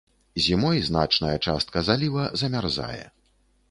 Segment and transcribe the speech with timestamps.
[0.45, 3.01] Зімой значная частка заліва замярзае.